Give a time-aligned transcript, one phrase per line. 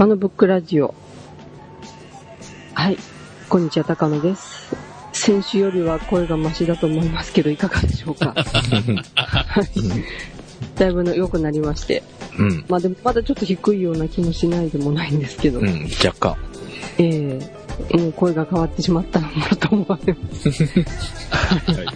[0.00, 0.94] 高野ブックラジオ。
[2.72, 2.96] はい。
[3.50, 4.74] こんにちは、高野です。
[5.12, 8.32] 先週よりは声がマシだと思いますけど、いかがでしょうか？
[9.14, 9.66] はい。
[10.76, 12.02] だいぶの良くなりまして。
[12.38, 12.64] うん。
[12.66, 15.60] まあでも、まだちょっと低いような気もしないでもないんですけど。
[15.60, 16.36] うん、若干。
[16.96, 17.38] え
[17.90, 20.48] えもう声が変わってしまったのだと思われます。
[20.48, 21.86] はい、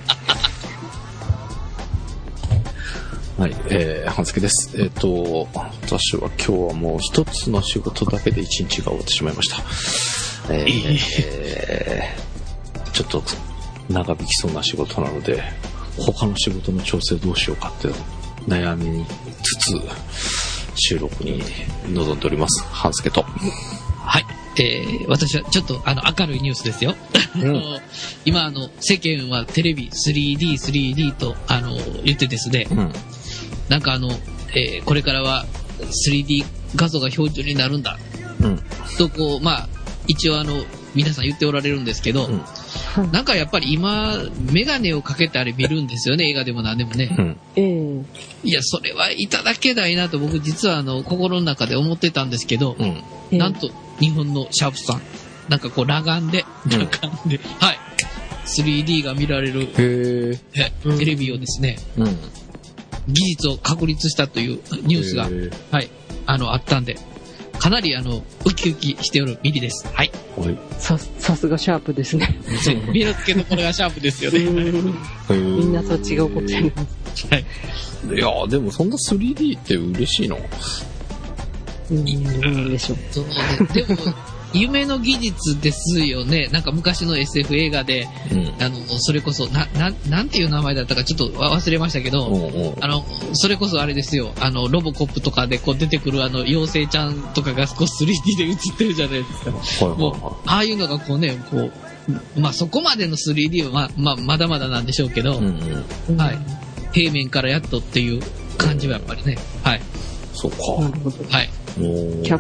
[3.69, 4.81] えー、半助です。
[4.81, 10.55] えっ、と、私は今日はもう一つの仕事だけで一日が終わってしまいました。
[10.55, 12.35] えーえー
[12.95, 13.23] ちょっと
[13.91, 15.43] 長引きそうな仕事なので、
[15.99, 17.89] 他の仕事の調整どうしようかって
[18.49, 19.05] 悩み
[19.43, 19.81] つつ、
[20.77, 21.43] 収録に
[21.89, 22.65] 臨んでおります。
[22.65, 23.23] 半助と。
[23.23, 24.27] はい。
[24.57, 26.95] えー、私はちょっとあの明るいニュースですよ。
[27.35, 27.61] あの
[28.25, 32.93] 今あの世間はテレビ 3D、3D とあの言ってですね、うん。
[33.69, 34.11] なんかあの、
[34.55, 35.47] えーこれからは
[35.79, 36.45] 3D
[36.77, 37.99] 画像が標準になるんだ。
[38.41, 38.61] うん。
[38.99, 39.69] とこう、まあ、
[40.07, 40.53] 一応あの、
[40.95, 42.31] 皆さん言っておられるんですけど、う
[43.03, 43.13] ん。
[43.13, 44.19] なんかやっぱり今、
[44.53, 47.15] メガネをかけてあれ見るんですよね、映画でも何でもね。
[47.19, 47.37] うん。
[47.57, 48.03] ええ。
[48.45, 52.87] いや、それはいただけないなと僕実はあの、心の中で思ってたんですけど、うん。
[52.87, 53.39] ええ。
[53.39, 55.03] なんと、日本のシャープさん、
[55.49, 56.71] なんかこう、裸眼で、うん。
[56.71, 57.79] 裸眼で、はい、
[58.47, 59.67] 3D が見られる。
[59.67, 62.19] テレビをですね、うん。
[63.09, 65.29] 技術を確立したというニュースが
[65.71, 65.91] はい、
[66.27, 66.97] あの、あったんで、
[67.59, 69.87] かなりあの、ウキウキしておるミリです。
[69.93, 70.11] はい。
[70.37, 70.59] はい。
[70.79, 72.39] さ、さすがシャープですね。
[72.63, 74.41] そう、見の付けどころがシャープですよね。
[75.31, 77.27] みんなと違うことやります。
[77.31, 77.45] はい。
[78.15, 80.39] いやーでもそんな 3D って嬉しいの
[81.91, 82.99] うん、どうなんでしょう。
[83.11, 83.33] そうね。
[83.73, 83.97] でも、
[84.55, 86.49] 夢の技術ですよね。
[86.53, 88.63] なんか昔の SF 映画で、うん。
[88.63, 99.45] あの、それこそ、な、な、なんていう名前だったかちょっと忘れましたけど、うんうんあの、それこそあれですよ、あの、ロボコップとかでこう出てくるあの、妖精ちゃんとかが少し 3D で映ってるじゃないです
[99.81, 99.87] か。
[99.87, 105.37] もうは、ああいうのがこうね、こう、まあそこまでの 3D はまあ、まあ、まだまだなんでしょうけど、い。
[105.39, 106.17] うんうん。
[106.17, 106.39] はい。
[106.93, 108.23] 平面からやっとっていう
[108.57, 109.81] 感じはやっぱりね、はい。
[110.33, 110.57] そうか。
[110.81, 111.25] なるほど。
[111.29, 111.51] はい。
[111.77, 112.33] キ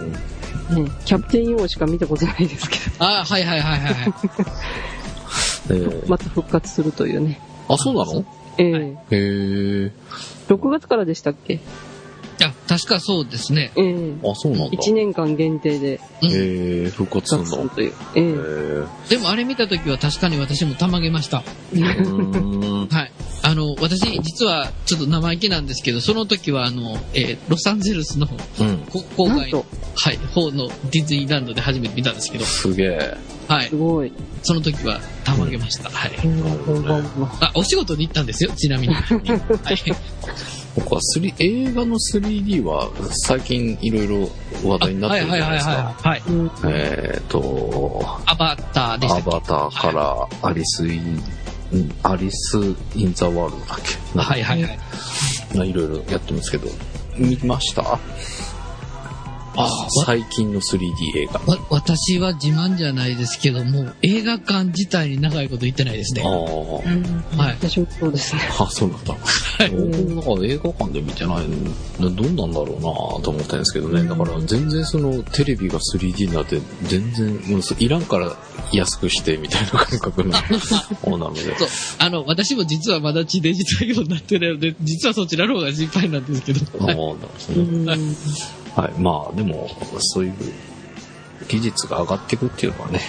[0.71, 4.15] ャね、キャプテン EO しか見たことないですけああ、はいはいはいはいはい。
[5.71, 7.41] えーど、また復活するというね。
[7.69, 8.25] あ、そうなの？
[8.59, 9.93] ええはいへえ。
[10.49, 11.61] 6月からでしたっけ？
[12.43, 13.73] あ、確かそうですね。
[13.77, 14.77] ええあ、そうなんだ。
[14.77, 16.33] 1年間限定でうんへ
[16.87, 17.69] え、復活するの？
[17.69, 17.93] 復活するという。
[18.15, 19.17] えへええ。
[19.17, 21.43] でもあれ見たときは確かに私もたまげました。
[21.73, 22.89] うーん。
[22.89, 23.13] はい。
[23.47, 28.27] あの、私、実はちょっと生意気なんですけど、その時はあの、えーロサンゼルスの
[28.59, 28.79] うん。
[28.91, 33.17] こ郊外のはい、方のディズニーランドで初めて見たんですけど、すげえ。
[33.47, 33.77] はいす。
[33.77, 34.11] ごい。
[34.43, 35.91] その時はたまげました。
[35.91, 36.13] はい。
[36.25, 38.95] うん本番もあ、お仕事に行ったんですよ、ちなみに。
[38.97, 39.05] はい。
[40.75, 42.89] 僕は3、映画の 3D は
[43.27, 44.31] 最近いろいろ
[44.65, 45.73] 話題になってるじゃないですか。
[45.73, 46.09] はい。
[46.11, 46.23] はい。
[46.29, 49.31] うんえっと、アバターでしたっけ？
[49.31, 51.23] アバターからアリス・イン、ん
[52.03, 52.59] アリス・
[52.95, 53.79] イン・ザ・ワールドだっ
[54.13, 54.19] け？
[54.19, 54.79] はいはいはい。
[55.55, 56.69] まあいろいろやってますけど、
[57.17, 57.99] 見ました？
[59.57, 60.83] あ最近の 3D
[61.17, 61.41] 映画。
[61.47, 66.23] わ、私は自慢じゃないですけども、映画館自体に長いこと行ってないですね。
[66.25, 68.43] あうんはい私もそうですね。
[68.59, 69.15] あ、 あ、そうなんだ。
[69.15, 71.47] い僕なんか映画館で見てない
[72.01, 74.05] の、どんなんだろうなと思ったんですけどね。
[74.05, 78.37] だから全然そのテレビが 3D になって、全然、もういらんから
[78.73, 80.33] 安くしてみたいな感覚の
[81.07, 81.57] ものなので。
[81.59, 81.69] そう。
[81.99, 86.61] あの、私も実はまだ地デジ対応になってないので、実はそちらの方が心配なんですけど。
[86.81, 87.17] ああ、はいなるほ
[87.87, 88.64] どね。
[88.77, 88.93] うんはい。
[88.99, 89.69] まあ、でも、
[89.99, 90.35] そういう
[91.49, 93.01] 技術が上がっていくっていうのはね、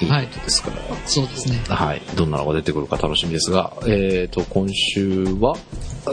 [0.00, 0.76] いいことですから。
[1.06, 1.62] そうですね。
[1.68, 2.02] はい。
[2.16, 5.56] どんなのが出てくるか楽しみですが、えっ、と、今週は、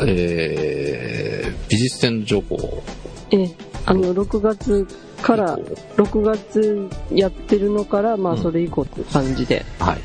[0.06, 2.84] えー、美術展の情報
[3.32, 3.56] ええ
[3.86, 4.88] あの、6月
[5.22, 9.98] から、6月やってるのから、まあ、うんそれ以降っていう感じではい。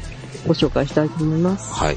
[0.47, 1.75] ご紹介したいと思います。
[1.75, 1.97] はい。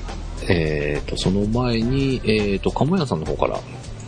[0.49, 3.63] えっ、と、その前に、えっ、と、かもやさんの方からはい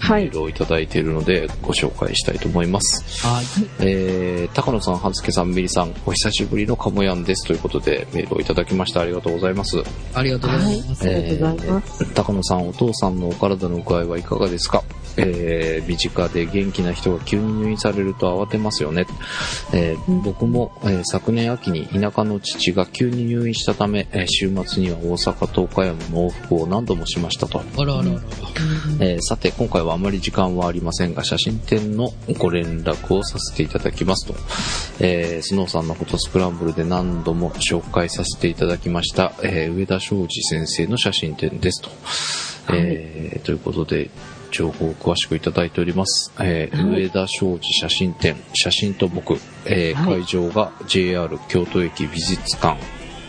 [0.10, 0.32] メー。
[0.32, 3.26] ルをいただいているので、ご紹介したいと思います。
[3.28, 3.46] はい。
[3.80, 7.46] えー、高野さん、はずけさん、みりさん、お久しぶりのかもやんです。
[7.46, 9.02] ということで、メールをいただきました。
[9.02, 9.82] ありがとうございます。
[10.14, 10.84] ありがとうござはいい。
[10.88, 11.04] ます。
[11.04, 12.14] ありがとうございます。
[12.14, 14.84] 高野さん、お父さんのお体の具合はいかがですか？
[15.18, 19.06] えー、身近で元気な人が急に入院されると慌てますよね。
[19.74, 27.60] えーうん僕も、えー昨年秋に田舎の父が急に入院したため、えー週末には大阪と岡山の往復を何度もしましたと。
[27.60, 28.20] あらあらあら。
[29.00, 34.36] えーさて、今回はあまり時間はありませんが、写真展のご連絡をさせていただきますと。
[35.00, 41.90] えースノーさんのフォトスクランブルで何度も紹介させていただきました、えー上田昌司先生の写真展ですと。
[42.74, 44.10] えーということで、
[44.52, 46.32] 情報を詳しくいただいております。
[46.40, 52.78] えーはい上田商事写真展、写真と僕、えーはい会場が JR 京都駅美術館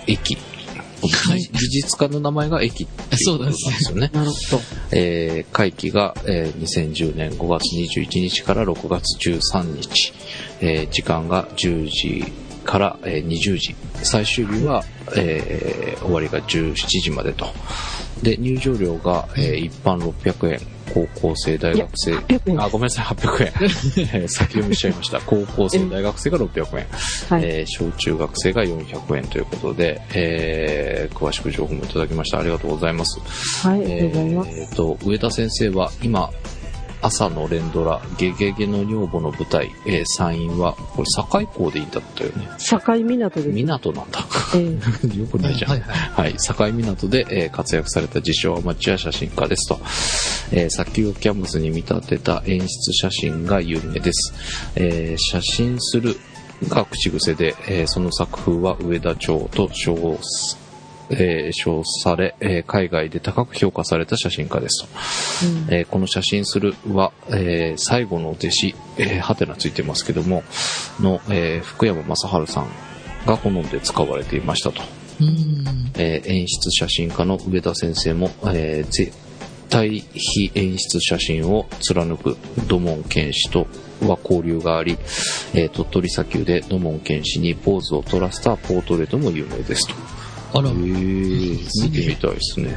[0.07, 0.37] 駅。
[0.37, 4.11] はい美術館の名前が駅っていうことなんですよね。
[4.13, 4.61] なるほど。
[4.93, 7.65] えー会期が、えー2010年5月
[8.01, 10.13] 21日から6月13日、
[10.61, 12.25] えー時間が10時
[12.65, 14.85] から、えー20時、最終日は、
[15.17, 17.47] えー終わりが17時までと。
[18.23, 20.61] で、入場料が、えー一般600円、
[20.95, 23.53] 高校生、大学生、800円あ、ごめんなさい、800円。
[24.23, 25.21] え ー先読みしちゃいました。
[25.27, 26.87] 高校生、大学生が600円。
[27.29, 27.43] はい。
[27.45, 32.39] えー小中学生が400円ということで、えー詳しく情報もいただきました。
[32.39, 33.19] ありがとうございます。
[33.67, 34.51] はい、ありがとうございます。
[34.53, 36.31] えーと、上田先生は今、
[37.03, 42.49] 朝の連ドラ、ゲゲゲの女房の舞台、えー、山陰は、これ、境港でいいんだったよね。
[42.59, 43.49] 境港です。
[43.49, 44.21] 港なんだ。
[44.55, 45.71] えー よくないじゃん。
[45.73, 45.97] はいはい。
[46.23, 49.81] はい、境港で、えー活躍された自称アマチュア写真家ですと、
[50.53, 54.33] えー、砂丘キャンバスに見立てた演出写真が有名です。
[54.77, 56.17] えー写真する
[56.69, 60.62] が口癖で、えーその作風は上田町と称す
[61.11, 64.89] えー称され、えー海外で高く評価された写真家ですと。
[65.47, 70.43] うんえーこの写真するは、えー最後の弟子、えー、はてなついてますけども、
[71.01, 72.67] の、えー福山雅治さん
[73.27, 74.83] が好んで使われていましたと。
[75.21, 75.65] うん。
[75.97, 79.13] えー演出写真家の上田先生も、えー絶
[79.69, 82.37] 対非演出写真を貫く
[82.69, 83.67] 土門健氏と
[84.03, 84.99] は交流があり、
[85.55, 89.95] えー鳥取砂丘で土門健氏にポーズを取らせたポートレートも有名ですと。
[90.55, 90.81] あら、へはい。
[90.83, 92.77] ー見てみたいですね。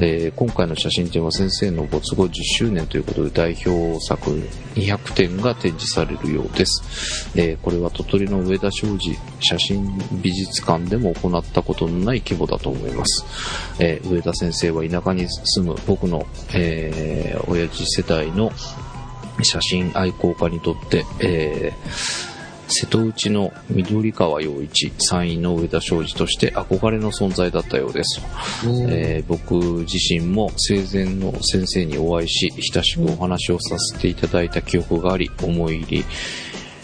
[0.00, 4.30] えー今回の写真展は先生の没後10周年ということで代表作
[4.76, 7.32] 200点が展示されるようです。
[7.34, 13.24] えーこれは鳥取の上田商事写真美術館でも行ったことのない規模だと思います。
[13.80, 16.24] えー上田先生は田舎に住む僕の、
[16.54, 18.52] えー親父世代の
[19.42, 22.37] 写真愛好家にとって、えー
[22.68, 28.20] 瀬戸内の緑川陽一、山陰の上田商事として憧れの存在だったようです。
[28.88, 36.04] えー僕自身も生前の先生にお会いし、親しくお話をさせていただいた記憶があり、思い入り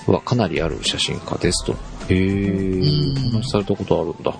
[0.07, 1.73] はかなりある写真家ですと。
[2.09, 4.35] へうんー、お話しされたことあるんだ。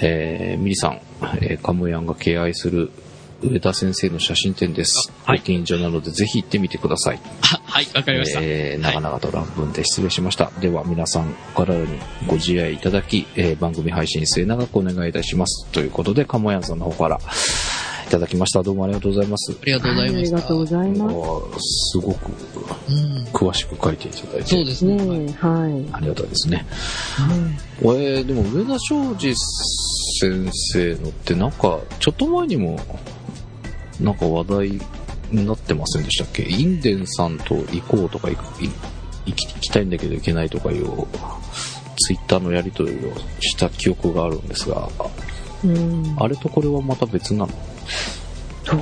[0.00, 1.00] えー、ミリさん、
[1.40, 2.90] えーカムヤンが敬愛する
[3.42, 5.12] 上田先生の写真展です。
[5.24, 7.20] はいご近所なのでぜひ行ってみてください。
[7.52, 8.40] あはい、わかりました。
[8.42, 10.50] えーはい長々と乱文で失礼しました。
[10.60, 15.66] では皆さんお体にご自愛いただき、えー番組配信末永くお願いいたします。
[15.72, 17.18] ということで、かもやんさんの方から
[18.06, 18.62] いただきました。
[18.62, 19.52] どうもありがとうございます。
[19.52, 20.36] ありがとうございました。
[20.36, 21.08] ありがとうございま
[21.58, 21.90] す。
[21.92, 22.30] すごく
[22.88, 23.24] うん。
[23.32, 24.46] 詳しく書いていただいて。
[24.46, 24.96] そうですね。
[25.38, 25.88] はい。
[25.92, 26.64] ありがたいですね。
[27.82, 29.34] うんえーでも上田昌司
[30.20, 32.78] 先生のってなんか、ちょっと前にも、
[34.00, 34.80] なんか話題
[35.30, 36.42] になってませんでしたっけ？
[36.42, 38.70] インデンさんと行こうとか行くい
[39.26, 40.84] 行き行きたいんだけど行けないとかいう、
[41.98, 44.88] ツイッターのやりとりをした記憶があるんですが、
[45.64, 46.14] うん。
[46.18, 47.52] あれとこれはまた別なの？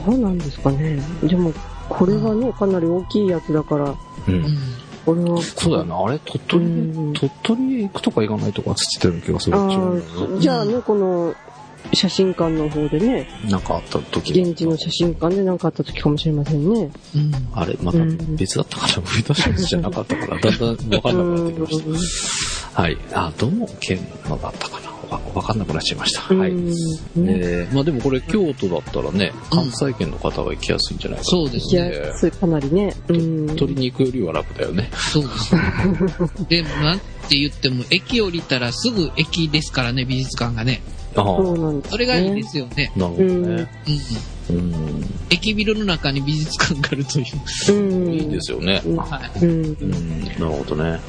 [0.04, 0.98] どうなんですかね。
[1.22, 1.52] でも、
[1.88, 3.96] これはね、かなり大きいやつだから、う。
[4.28, 4.58] うんん。
[5.04, 5.40] これは。
[5.42, 10.40] そうだよな、あれ鳥取、うん鳥取へ行くとか行かないとかつってたような気がする。
[10.40, 11.34] じゃあね、この、
[11.92, 16.90] 写真館の方でね、なんかあった時に現地の写真館で何かあった時かもしれませんね。
[17.14, 17.32] うん。
[17.52, 17.98] あれ、また
[18.36, 22.82] 別だったから、上田昌司じゃなかったから、だんだんわかんなくなってきました。
[22.82, 22.98] はい。
[23.12, 24.94] あ、どの県のだったかな？
[25.10, 26.34] わわかんなくなっちゃいました。
[26.34, 26.50] はい。
[26.50, 26.74] うんね
[27.16, 31.30] えーまあでもこれ京都だったらね、関西圏の方が行きやすいんじゃないかな？
[31.30, 31.94] そうですいね。
[31.94, 32.92] や、それかなりね。
[33.08, 33.46] うん。
[33.56, 34.90] 取りに行くよりは楽だよね。
[35.12, 35.62] そうですね。
[36.48, 36.98] で、なん
[37.28, 40.82] て言っても、駅降りたらすぐ駅ですからね、美術館がね。
[41.16, 41.90] ああ、そうなんです、ね。
[41.90, 42.92] それがいいですよね。
[42.96, 43.68] なるほどね。
[44.50, 45.04] うん。
[45.30, 47.74] 駅ビルの中に美術館があるという。
[47.74, 48.12] うん。
[48.12, 48.82] いいですよね。
[48.84, 49.44] うんはい。
[49.44, 49.84] うんう。
[49.84, 51.00] ん、なるほどね。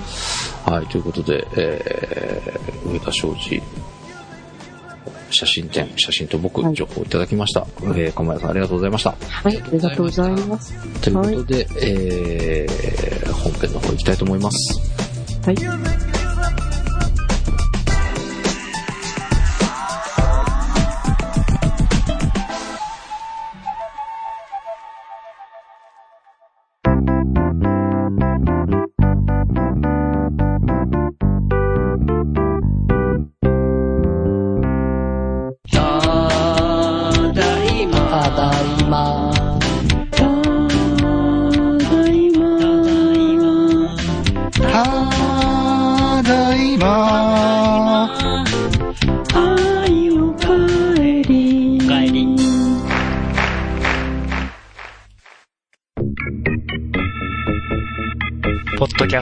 [0.65, 3.61] はい、ということで、えー、上田昌司、
[5.31, 7.67] 写真展、写真と僕、はい情報いただきました。
[7.81, 9.11] えー、かまやさんありがとうございました。
[9.11, 10.73] はい、ありがとうございます。
[11.01, 14.79] ということで、えー、本編の方行きたいと思います。
[15.45, 16.24] はい。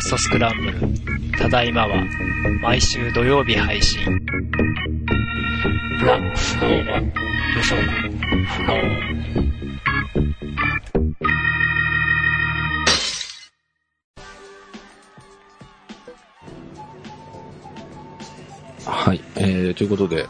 [0.05, 1.95] ストスクランブル、ただいまは、
[2.61, 4.03] 毎週土曜日配信。
[6.05, 7.11] ラ、フローラ、無
[7.63, 8.73] 職、不能。
[18.85, 19.21] はい。
[19.37, 20.27] えー、ということで、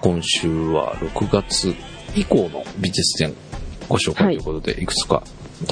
[0.00, 1.74] 今週は6月
[2.16, 3.34] 以降の美術展
[3.86, 5.22] ご紹介ということで、い、くつか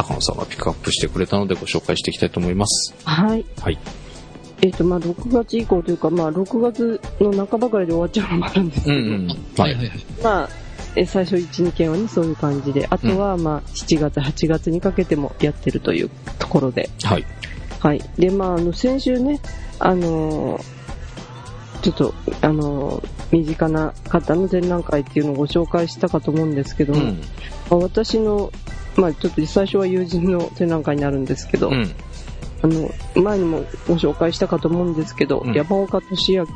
[0.02, 2.95] 高野さんがピックアップしてくれたのでご紹介していきたいと思います。
[3.04, 3.45] はい。
[3.61, 3.78] はい。
[4.62, 9.28] えっ、と、まあ、6月以降というか、まあ、6月の半ばぐらいで終わっちゃうのもあるんですけど、うんうん。
[9.28, 9.75] ははいい。
[9.76, 10.04] はいはい。
[10.23, 10.49] まあ、
[10.97, 17.25] え最初1、2件はね、そういう感じで、あとは、まあ、7月、8月にかけてもやってるというところで、はい。
[17.78, 18.02] はい。
[18.19, 19.40] で、まあ、あの、先週ね、
[19.78, 20.80] あのー
[21.83, 27.21] ちょっと、あのー身近な方の展覧会っていうのをご紹介したかと思うんですけども、うん。
[27.71, 28.50] まあ私の、
[28.97, 31.94] まあ、ちょっと最初は友人の展覧会になるんですけど、うん。
[32.62, 32.90] あの、
[33.23, 36.47] 前にもご紹介したかと思うんですけど、うん山岡俊明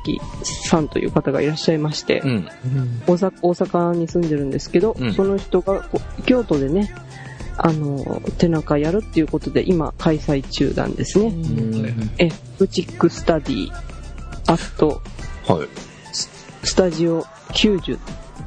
[0.43, 2.31] さんという方がいらっしゃいまして、うん。
[2.31, 5.89] うん大阪大阪に住んでるんですけど、うんその人が
[6.27, 6.93] 京都でね、
[7.57, 11.33] あの、展覧会やるっていうことで今開催中なんですね。
[12.19, 13.73] え、ブチックスタディ、
[14.47, 15.01] アット、
[15.47, 15.69] はい。
[16.13, 17.23] スタジオ
[17.53, 17.99] 90。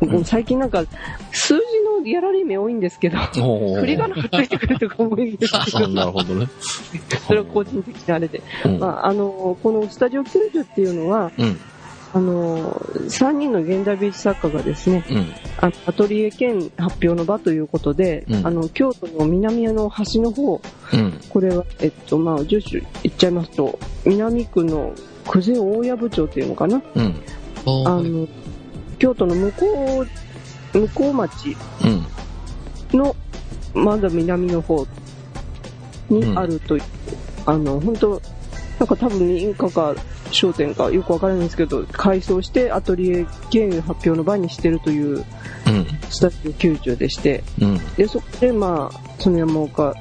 [0.01, 0.83] もう最近なんか、
[1.31, 6.47] 数字のギャラリー名多いんですけど、振り仮名がついてくるとか多いんですけ あど、なるほどね。
[7.27, 8.41] それは個人的なあれで。
[8.65, 8.79] うん。
[8.79, 11.59] まあ、あの、このスタジオ90っていうのは、うん。
[12.13, 15.33] あの、3人の現代美術作家がですね、うん。
[15.85, 20.61] アトリエ兼発表の場ということで、うんあの、京都の南の端の方、
[20.93, 21.19] うん。
[21.29, 24.93] これは、えっと、まあ、住所言っちゃいますと、南区の
[25.25, 26.81] 久世大藪町っていうのかな？
[26.95, 27.15] うん。
[27.85, 28.27] あの、
[28.99, 30.05] 京都の向こ
[30.73, 31.57] う、向こう町
[32.93, 32.97] うん。
[32.99, 33.15] の、
[33.73, 34.85] まだ南の方
[36.09, 36.83] にあるという、
[37.45, 38.21] あの、本当
[38.79, 39.95] なんか多分民家か
[40.31, 45.25] 商店かよくわからないんですけど、改装してアトリエ兼発表の場にしてるといううん。
[46.09, 47.95] スタジオ90でして、うん。
[47.95, 49.93] で、そこでまあ、その山岡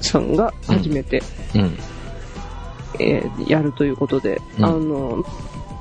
[0.00, 1.22] さんが初めて、
[1.54, 1.78] うん。
[3.00, 5.24] えーやるということで、うんあの、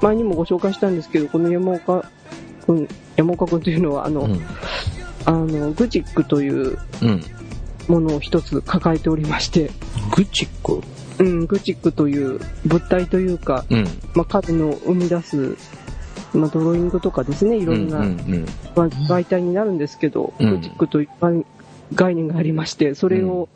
[0.02, 2.10] 前にもご紹介したんですけど、この山岡
[2.68, 4.40] くん、山岡くんというのは、あの、うん。
[5.26, 7.24] あの、グチックといううん。
[7.88, 9.72] ものを一つ抱えておりまして、
[10.14, 10.84] グチック？
[11.20, 13.86] うん、グチックという物体というか、うん。
[14.14, 15.56] まあ、彼の生み出す、
[16.34, 18.00] まあ、ドローイングとかですね、いろんな、
[18.76, 21.46] まあ媒体になるんですけど、うんグチックという概
[21.96, 23.48] 概念がありまして、それを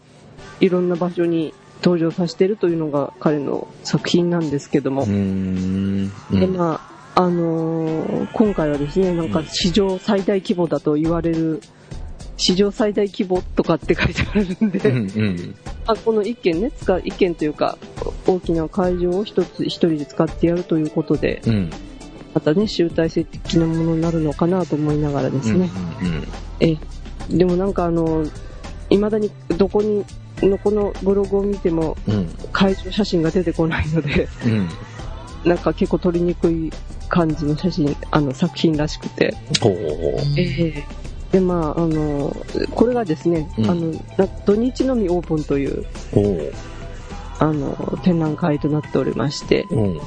[0.62, 1.53] いろんな場所に
[1.84, 6.10] 登場させているというのが彼の作品なんですけども、うん。
[6.32, 6.56] うで、ん。
[6.56, 11.62] まあ、あのー今回はですね、なんか史上最大規模だと言われる、
[12.38, 15.56] 史上最大規模とかって書いてあるんで、うんうん。
[15.88, 17.77] あこの一軒ね、使う、一軒というか、
[18.25, 21.70] 大きな会場を一つ、一人で使ってやるということで、うん。
[22.34, 25.70] またね、集大成的なものになるのかなと思いながらですね。
[26.01, 26.27] うん。
[26.60, 26.77] え、
[27.30, 28.25] でもなんかあの、
[28.89, 30.06] 未だにどこに、
[30.41, 32.27] のこのブログを見てもうん。
[32.51, 34.70] 会場写真が出てこないので、うん。
[35.50, 36.72] なんか結構撮りにくい
[37.12, 39.36] 感じの写真、あの作品らしくて。
[40.38, 40.84] ええ
[41.32, 42.36] で、まあ、あの、
[42.72, 45.86] これがですね、うんあの、な土日のみオープンという。
[47.39, 50.01] あの、展覧会となっておりまして、うん。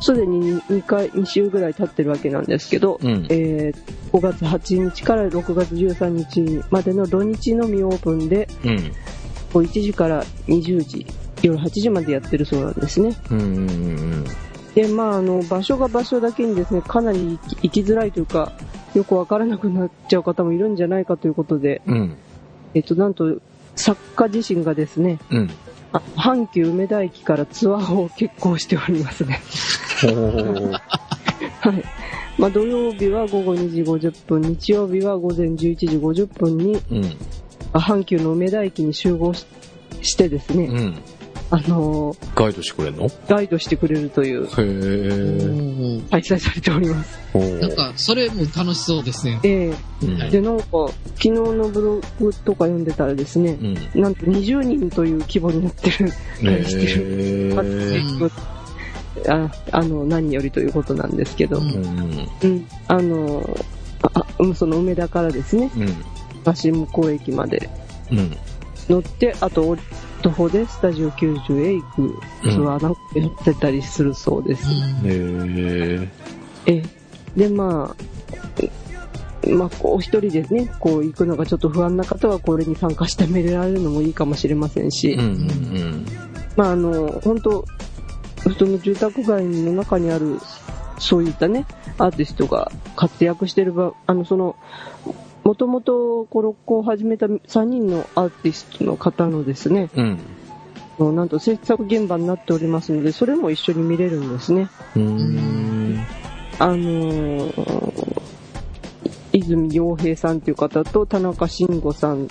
[0.00, 3.26] すでに2回、2週ぐらい経ってるわけなんですけど、うん。
[3.30, 3.78] えー
[4.10, 8.78] 5月8日から6月13日までの土日のみオープンで、うん。
[9.52, 11.06] こう1時から20時、
[11.42, 13.14] 夜8時までやってるそうなんですね。
[13.30, 13.38] うん。
[13.38, 14.24] うん。
[14.78, 18.52] で、まあ、あの、場所が場所だけにですね、かなり行きづらいというか、
[18.94, 22.16] よくわからなくなっちゃう方もいるんじゃないかということで、うん。
[22.74, 23.40] えっと、なんと、
[23.74, 25.50] 作家自身がですね、うん。
[25.92, 29.40] あ阪急梅田駅からツアーを決行しておりますね。
[31.58, 31.84] はい。
[32.38, 37.16] まあ、土曜日は午後2時50分、日曜日は午前11時50分に、うん。
[37.72, 39.44] あ阪急の梅田駅に集合し
[40.02, 40.94] してですね、うん。
[41.50, 43.06] あのーガイドしてくれんの？
[43.06, 46.04] へガイドしてくれるという、え。
[46.06, 47.18] お開催されております。
[47.32, 49.40] ほなんか、それも楽しそうですね。
[49.42, 50.30] ええうん。
[50.30, 50.64] で、なんか、
[51.14, 53.58] 昨日のブログとか読んでたらですね、
[53.94, 54.00] うん。
[54.00, 56.10] なんと20人という規模になってる、
[56.42, 57.54] へしてるえ。
[59.28, 62.28] ああの、何よりということなんですけど、ううん。
[62.42, 63.58] うん、あの、
[64.02, 65.88] あその梅田からですね、うん。
[66.62, 67.68] 橋向こう駅まで
[68.12, 68.36] うん。
[68.88, 69.76] 乗って、あと、
[70.22, 74.66] 徒歩でスタジオ90へ行くツアーなんかやってたりするそうです。
[74.68, 76.08] うんへ
[76.66, 76.80] え。
[76.80, 76.82] え
[77.36, 85.20] で、まあ、まあ、お一人でね、こう行くのがちょっと不安な方はこれに参加してみられるのもいいかもしれませんし、うん。
[85.20, 86.06] うん。
[86.56, 87.64] まあ、あの、本当
[88.58, 90.38] その住宅街の中にある、
[90.98, 91.66] そういったね、
[91.98, 94.56] アーティストが活躍してる場、あの、その、
[95.48, 100.18] もともとコロッコを始めた3人のアーティストの方のですね、うん。
[100.98, 104.68] のなんと制作現場になっておりますので、それも一緒に見れるんですね。
[106.58, 108.22] あのー
[109.32, 112.28] 泉洋平さんっていう方と田中慎吾さん、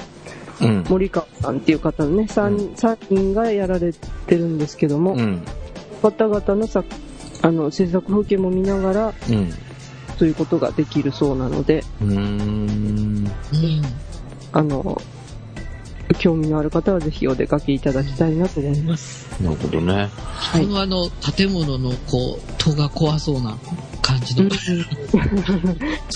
[0.62, 0.84] うん。
[0.88, 5.42] 森川さんっていう方のね、3, 三人がやられてるんですけども、うん。
[6.04, 6.88] 方々の作
[7.42, 9.14] あの制作風景も見ながら
[10.18, 10.20] うん。
[10.20, 13.26] ということができるそうなので、うーん。
[13.26, 13.32] うん。
[14.52, 15.02] あの、
[16.18, 19.28] 興味のある方はぜひお出かけいただきたいなと思います。
[19.42, 20.10] なるほどね。
[20.18, 23.58] はいこのあの、建物のこう、戸が怖そうな
[24.02, 24.56] 感じの、 ちょ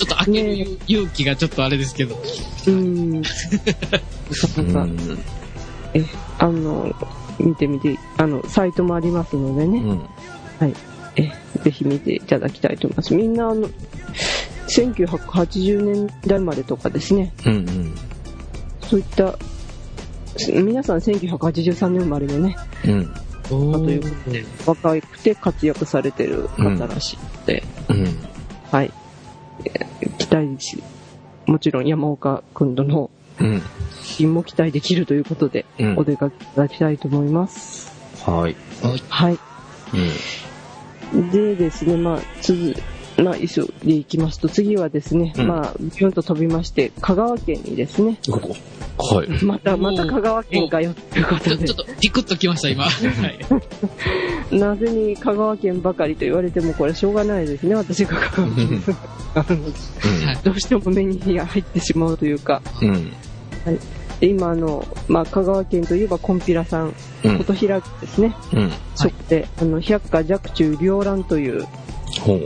[0.06, 2.18] っと開ける勇勇気がちょっとあれですけど。
[2.68, 3.12] うん。
[3.12, 3.24] なう
[4.56, 4.98] かなか、ん。
[5.94, 6.06] え、
[6.40, 6.96] あの、
[7.40, 10.10] 見てみて、あの、サイトもありますのでね、うん。
[11.16, 11.32] え、
[11.64, 13.14] ぜひ見ていただきたいと思います。
[13.14, 13.70] みんな、あの、
[14.68, 17.54] 1980年代までとかですね、うん。
[17.54, 17.96] うん。
[18.82, 19.38] そういった、
[20.54, 23.14] 皆さん1983年生まれのね、うん。
[23.72, 28.08] まあということで、若くて活躍されてる方らしいので、うん。
[28.72, 28.92] はい。
[29.66, 30.82] えー期待し、
[31.46, 33.62] もちろん山岡くんとのうん。
[34.04, 37.92] 品も期待できるということで、うんお出かけいただきたいと思います。
[38.26, 38.56] はい。
[39.10, 39.34] はい。
[39.34, 39.40] うん。
[41.32, 42.76] でですね、まあ、続、
[43.18, 48.18] まあ、一緒でいきますと、次はですね、うんまあ、ビュンと飛びまして、香川県にですね、
[48.98, 49.44] はい。
[49.44, 52.86] また、また香川県かよっていうこちょ、とでちょっ、と、ピクッときました、今。
[52.86, 52.90] は
[54.52, 54.56] い。
[54.58, 58.84] なぜに香川県ばかりと言われても、これしょうがないですね、私が香川県
[59.36, 59.64] あるの
[60.44, 63.12] どうしても目に入ってしまうというか、うん。
[63.66, 63.80] で
[64.28, 67.38] 今あの、まあ、香川県といえばコンピラさん、うん。
[67.40, 68.72] 琴平ですね、うん。
[68.96, 71.66] そこで、あの、百花若冲両覧という、
[72.22, 72.46] ほう。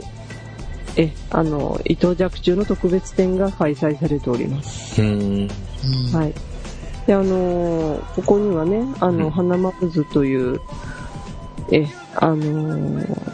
[0.96, 5.02] え、あの、伊藤若冲の特別展が開催されております。
[5.02, 5.08] うん。
[5.10, 5.48] うん
[6.12, 6.34] はい。
[7.06, 10.60] で、あのーここにはね、あの、うん花まずという、
[11.70, 11.86] え、
[12.16, 13.32] あのー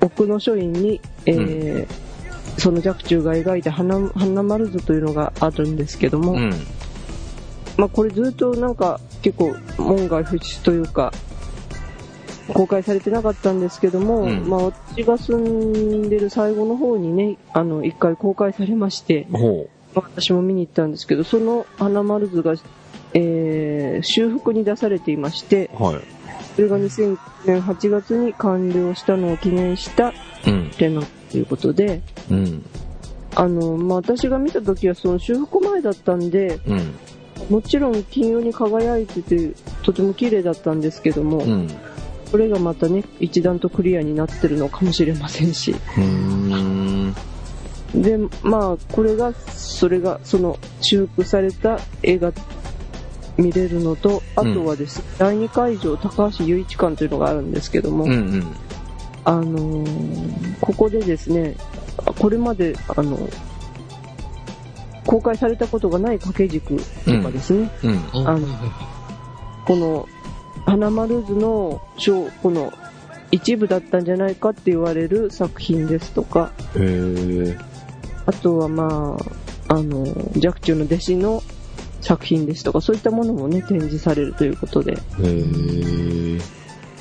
[0.00, 2.08] 奥の書院に、えー
[2.58, 6.52] その若冲が描いた花花丸図というのがあるんですけども、うん。
[7.78, 11.12] まあこれずっとなんか結構門外不出というか、
[12.52, 22.54] 公開されてなかったんですけども、うんまあ私が住んでる最後の方にね、あの、一回公開されまして、ほまあ私も見に行ったんですけど、その花丸図が、
[23.14, 25.82] えー修復に出されていまして、う。
[25.82, 26.00] はい。
[26.56, 30.12] それが2009年8月に完了したのを記念した
[30.46, 30.70] うん。
[30.76, 32.64] 展覧ということで、うん。
[33.34, 36.94] あの、まあ、私が見た時はその修復前だったんで、うん。
[37.48, 41.68] もちろん金色に輝いてて、とても綺麗だったんですけども、うん。
[42.30, 45.74] これがまたね、一段とクリアになってるのかもしれませんし。
[45.96, 47.14] うん。
[47.94, 52.32] で、まあ、これが、それが、その、修復された絵が
[53.38, 58.10] 見れるのと、あとはですね、第2会場、高橋雄一館というのがあるんですけども、うん。
[58.10, 58.46] うん。
[59.24, 61.56] あのーここでですね、
[62.18, 63.18] これまで、あの、
[65.08, 68.24] 公開されたことがない掛け軸とかですね、うん。
[68.24, 68.46] おあの
[69.64, 70.06] この、
[70.66, 72.74] 花丸図の章、この、
[73.30, 76.52] 一部だったんじゃないかって言われる作品ですとか。
[78.26, 79.16] あとはま
[79.68, 80.02] あ、あの、
[80.44, 81.42] 若冲の弟子の
[82.02, 84.98] 作品ですとか、そういったものもね、展示されるということで。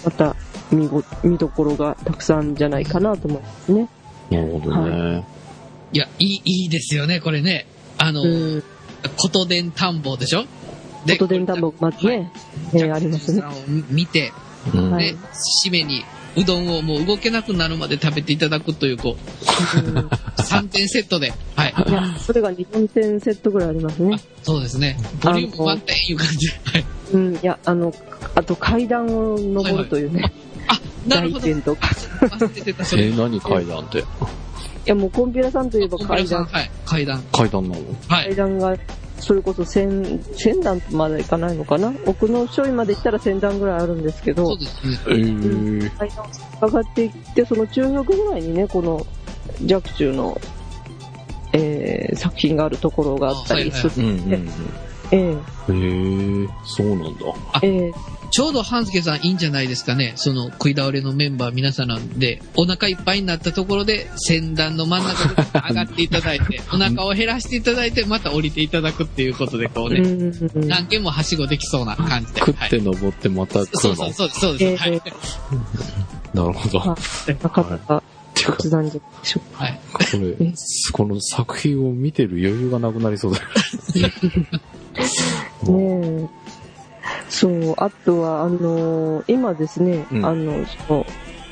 [0.06, 0.34] また
[0.72, 3.90] 見ご、見どころがたくさんじゃないかなと思いますね。
[4.32, 5.26] なるほどね。
[5.92, 7.66] いや、いい、いいですよね、これね。
[7.98, 8.26] あの、う
[8.58, 8.64] ん。
[9.18, 10.46] 琴伝田んぼでしょ？
[11.08, 12.32] 琴伝田んぼ、まずね、
[12.74, 13.42] えーありますね。
[13.42, 13.54] さんを
[13.90, 14.32] 見て、
[14.74, 14.92] うん。
[14.92, 15.18] はいね、
[15.66, 16.04] 締めに、
[16.36, 19.16] うどんをもう動けなくなるまで食べていただくという、こ
[19.76, 20.10] う、うん
[20.48, 21.34] 3点セットで。
[21.56, 21.74] はい。
[21.90, 24.20] いや、それが2、4点セットぐらいありますねあ。
[24.44, 24.98] そうですね。
[25.22, 26.48] ボリューム満点いう感じ。
[26.48, 26.86] はい。
[27.14, 27.94] うん、いや、あの、
[28.36, 30.32] あと階段を登るというね、
[30.68, 30.80] あ、
[31.10, 31.46] なる大ほど。
[31.46, 31.88] 点とか。
[32.22, 33.08] 忘れてた、それ。
[33.08, 34.04] え、何階段って？
[34.88, 36.46] いや、もうコンピラさんといえば階段。
[36.46, 36.72] はい。
[36.86, 37.22] 階段。
[37.34, 37.84] 階段なの？
[38.08, 38.28] はい。
[38.28, 38.78] 階段が、
[39.20, 41.94] それこそ千、千段までいかないのかな？
[42.06, 44.98] 奥のちょいまで行ったら千段ぐらいあるんですけどそう、ですね。
[45.10, 45.90] ええ。
[45.90, 49.06] 階段を上がっていって、その中腹ぐらいにね、この、
[49.70, 50.40] 若冲の、
[51.52, 54.40] えー、作品があるところがあったりするうんうんんで、
[55.12, 56.44] ええうん。
[56.44, 57.26] へえ、そうなんだ。
[57.62, 57.92] ええ
[58.38, 60.14] ちょうど半助さんいいんじゃないですかね。
[60.16, 72.40] その食い倒れのメンバー皆さんなんで、お腹いっぱいになったところで、先端の真ん中で上がっていただいて、 お腹を減らしていただいて、また降りていただくっていうことで、こうね、うん何件もはしごできそうな感じで。
[72.42, 73.70] 食ってはい登ってまた来るの？
[73.72, 74.84] そうそう、そうそうです。
[74.84, 74.94] はい。
[74.94, 75.02] え
[76.38, 76.78] なるほど。
[76.78, 76.96] は
[77.28, 78.04] いなかなか
[78.36, 79.80] 決断でしょうはい。
[79.92, 80.54] これ、
[80.92, 83.46] この作品を見てる余裕がなくなりそうだよ。
[83.48, 83.60] か。
[85.72, 86.57] ねえ。
[87.30, 91.06] そう、あとは、あのー今ですね、うんあの、その、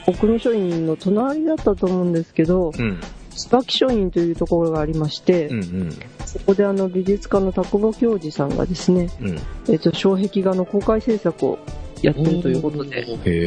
[0.08, 3.00] 奥の書院の隣だったと思うんですけど、うん。
[3.36, 6.00] 椿書院というところがありまして、うんうん。
[6.26, 9.40] そこであの美術家の田久保教授さんがですね、うん。
[9.68, 11.60] えっ、と、障壁画の公開制作を
[12.02, 13.06] やってるということで。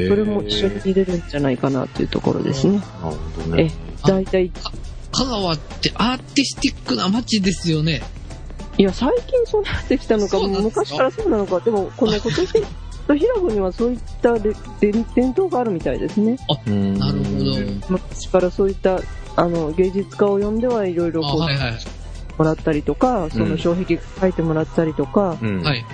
[0.08, 2.78] それも一緒に見れるんじゃないかなというところですね。
[3.02, 3.72] なるほどね。
[4.04, 4.50] だいたい、
[5.12, 8.02] 香川ってアーティスティックな街ですよね。
[8.78, 10.46] いや、最近そうなってきたのか、か？
[10.46, 12.66] 昔からそうなのか、でも、この今年
[13.08, 16.36] と平子にはそういったれ伝伝統があるみたいですね。
[16.66, 17.56] うんなるほど。
[17.88, 19.00] 昔からそういった、
[19.36, 21.72] あの、芸術家を呼んではいろいろあ、こう、はいはい。
[22.38, 25.62] もらったりとか、その障壁画描いてもらったりとか、うん。
[25.62, 25.84] はい。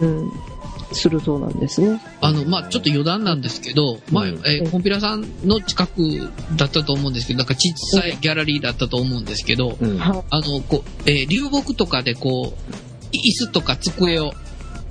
[0.00, 0.32] うん、
[0.94, 2.00] するそうなんですね。
[2.20, 9.98] あの、まあ、ちょっと余談なんですけど、前、うんえーコンピラさんの近くだったと思うんですけど、なんか小さいギャラリーだったと思うんですけど、うん。
[9.98, 12.74] はあの、こう、えー流木とかでこう、
[13.12, 14.32] い椅子とか机を、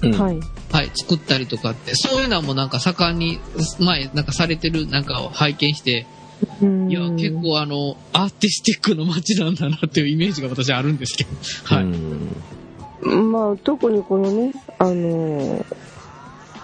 [0.02, 0.40] うんはい。
[0.72, 3.40] はい、作ったりとかって、そういうのもなんか盛んに、
[3.80, 6.08] 前、なんかされてるなんかを拝見して、
[6.62, 11.30] うんいや、結構あの、アーティスティックの街なんだなっていうイメージが私あるんですけど、
[11.64, 11.84] はい。
[11.84, 15.66] うんまあ、特にこのね、あのー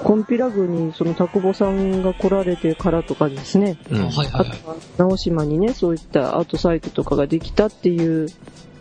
[0.03, 4.03] コンピラグにその田久保さんが来られてからとかですね、うん。
[4.03, 4.49] はいはいはい。
[4.49, 8.29] あとは直島にね、そういったアートサイトとかができたっていう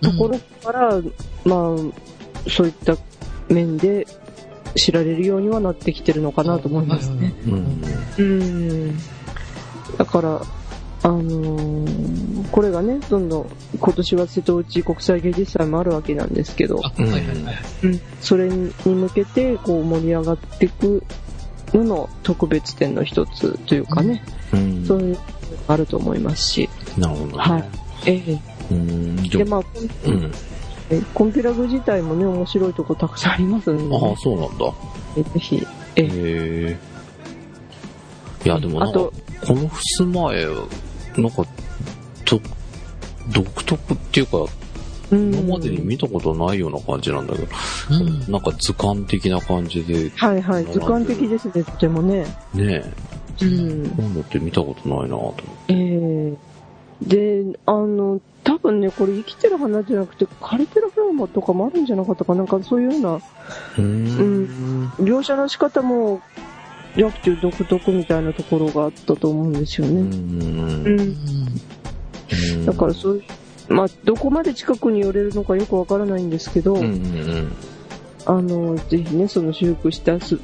[0.01, 1.01] ところから、
[1.45, 2.97] まあ、そういった
[3.49, 4.07] 面で
[4.77, 7.35] 知られるようにはなってきてるのかなと思いますね。
[7.47, 7.83] うん。
[8.19, 8.99] うん。
[9.97, 10.41] だから、
[11.03, 13.47] あのーこれがね、どんどん、
[13.79, 17.57] 今年は瀬戸内国際芸術祭もあるわけなんですけど、あ、はいはいはい。
[17.85, 21.03] うん、それに向けてこう盛り上がっていく
[21.75, 24.85] のの特別展の一つというかね、うん。
[24.87, 27.33] そういうのがあると思いますし、なるほどね。
[27.37, 27.65] はい。
[28.07, 29.17] ええうん。
[29.29, 29.69] で、まあ、コ
[30.11, 30.33] ンうん。
[30.91, 34.73] えコンピラグ自体もね、面白いとこたくさんありますんで、ああね、、そうなんだ。
[35.35, 36.79] ぜひ、ええへえ。
[38.47, 39.13] いや、でもなんかあと、
[39.47, 40.47] この襖絵、
[41.21, 41.45] なんか、
[42.25, 42.41] と、
[43.33, 44.39] 独特っていうか、
[45.11, 47.49] うん今までに見たことないような感じなんだけど、
[47.91, 48.31] うん。
[48.31, 52.27] なんか図鑑的な感じで、はいはい、図鑑的ですね、とてもね。
[52.53, 52.85] ね
[53.41, 53.89] え、うん。
[53.91, 55.35] こういうのって見たことないなと思っ
[55.67, 55.75] て。
[55.75, 56.49] ええ
[57.03, 64.89] で、あの、多分ね、これ生きてる花じゃなくて、枯れてる花とかもあるんじゃなかったかなんかそういうようなうーん。
[64.99, 66.21] 描写の仕方も、
[66.99, 69.91] 薬中独特みたいなところがあったと思うんですよう。
[69.91, 70.01] ね。
[70.01, 71.17] うん
[72.67, 73.25] だからそうい
[73.69, 77.53] う、まあ、どこまで近くに寄れるのかよくわからないんですけど、うんうん
[78.27, 80.39] あの、ぜひね、その修復したす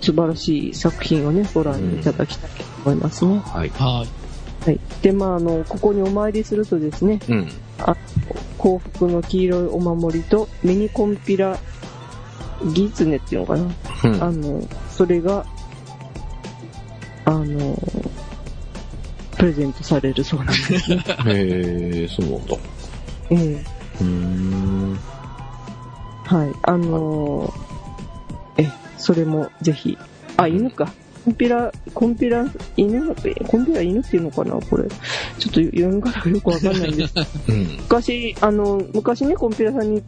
[0.00, 3.32] 素晴らしい作品をね、ご覧いただきたいと思いますうん。
[3.34, 3.42] ね。
[3.44, 3.68] はい。
[3.70, 4.06] は
[4.64, 4.64] い。
[4.64, 4.80] はい。
[5.02, 7.48] で、まあ、あの、ここにお参りするとですね、うん。
[8.56, 11.58] 幸福の黄色いお守りとミニコンピラ
[12.72, 13.62] ギツネっていうのかな。
[14.04, 15.44] うんあの、それが、
[17.30, 17.78] あの、
[19.36, 20.92] プレゼントされるそうなんです。
[20.92, 22.56] へえ、そうなんだ。
[23.30, 23.64] ええ
[24.00, 24.98] うーん。
[26.24, 26.52] はい。
[26.62, 29.96] あのーえ、それもぜひ。
[30.36, 30.92] あ、犬か。
[31.24, 32.44] コンピラ、コンピラ、
[32.76, 34.88] 犬、えコンピラ犬っていうのかなこれ。
[35.38, 37.14] ちょっと読み方がよくわかんないんです。
[37.48, 37.76] うん。
[37.82, 40.02] 昔、あの、昔ね、コンピラさんに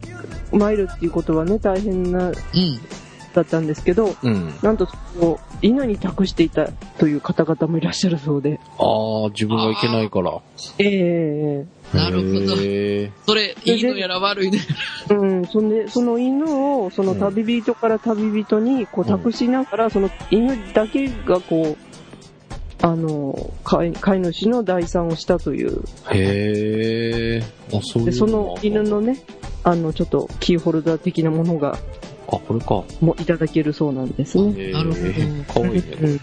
[0.51, 2.33] 参るっていうことはね、大変な、うん。
[3.33, 4.53] だったんですけど、うん。
[4.61, 4.87] なんと、
[5.19, 8.59] こう犬に託していたという方々もいらっしゃるそうで。
[8.77, 10.39] ああ、自分がいけないから。
[10.79, 12.55] ええなるほど。
[13.25, 14.63] それ、いいのやら悪いのや
[15.09, 16.45] うん、そんで、その犬
[16.79, 21.93] を、その旅人から旅人に、こう、託しながら、その犬だけが、こう、
[22.81, 25.83] あの、飼い飼い主の代産をしたという。
[26.11, 27.43] へえ。
[27.73, 29.19] あ、そういうで、その犬のね、
[29.63, 31.77] あの、ちょっと、キーホルダー的なものが、
[32.35, 32.83] あ、これか。
[33.01, 34.71] もういただけるそうなんですね。
[34.71, 36.19] なるほどかわいいね。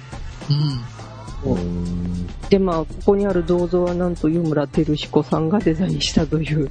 [1.45, 2.27] うん。
[2.51, 6.71] で、まあ、ここにある銅像はなんと湯村照彦さんがデザインしたという、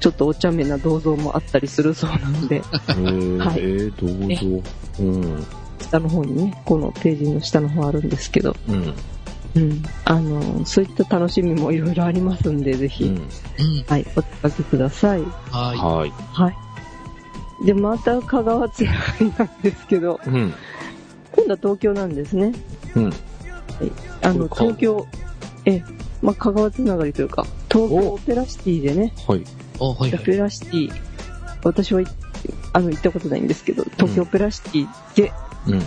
[0.00, 2.62] ちょっとお茶目な銅像もあったりするそうなので、へえ、
[3.38, 4.70] はいえどうぞ。
[4.98, 5.46] うん。
[5.80, 8.94] 下の方にね、このページの下の方あるんですけど、うん。
[9.54, 9.82] うん。
[10.04, 13.16] あの、そういった楽しみもいろいろありますんで、ぜひ、うん。
[13.16, 13.24] うん。
[13.86, 15.20] はい、お出かけください。
[15.50, 16.12] ははい。
[16.32, 16.69] はい。
[17.64, 20.54] で、また香川つながりなんですけど、うん。
[21.32, 22.52] 今度は東京なんですね。
[22.94, 23.12] うん。
[24.22, 25.06] あの、東京、
[25.64, 25.82] え、
[26.22, 29.44] まあ、香川つながりというか、東京おオペラシティでね、はい。
[29.80, 30.14] あ、はいはい。
[30.14, 30.90] オペラシティ、
[31.62, 32.06] 私はい
[32.72, 35.32] あの行ったことないんですけど、東京オペラシティで、
[35.66, 35.82] うん。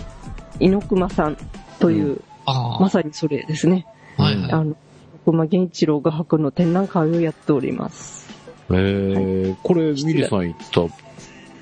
[0.60, 1.36] 猪熊さん
[1.78, 3.86] という、あまさにそれですね。
[4.16, 4.52] あ、はいはい。
[4.52, 4.76] あの、猪
[5.24, 8.28] 熊源一郎画伯の展覧会をやっております。
[8.70, 10.90] えー、これ、ミリさん行ったと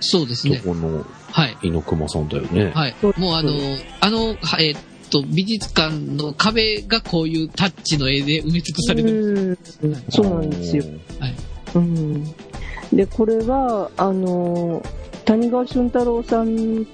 [0.02, 0.60] そうですね。
[0.64, 1.56] このはい。
[1.62, 2.72] 猪熊さんだよね。
[2.74, 2.94] はい。
[3.16, 3.52] もうあの、
[4.00, 9.58] あの、はえーっと、美術館の壁がこういうタッチの絵で埋め尽くされてる。
[9.82, 10.84] うんそうなんですよ。
[11.74, 12.24] うん。
[12.92, 14.82] で、これは、あの、
[15.24, 16.84] 谷川俊太郎さん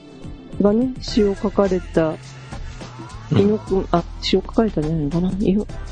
[0.61, 2.19] がね、詩を書かれた、うん
[3.31, 5.21] 猪熊、あ、詩を書かれたんじゃないのか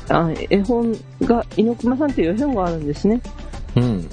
[0.09, 0.29] な？
[0.29, 3.21] あ絵本が、猪熊さんっていう絵本があるんですね。
[3.75, 4.09] うん。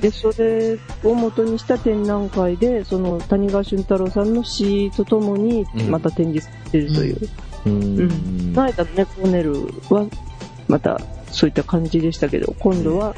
[0.00, 7.28] で、それを元にした展覧会で、その谷川俊太郎さんの詩とともにうんまた展示されているという。
[7.66, 8.00] うん。
[8.00, 8.08] うん
[8.54, 9.52] この間のね、コーネル
[9.90, 10.06] は、
[10.68, 11.00] また
[11.30, 13.16] そういった感じでしたけど、今度は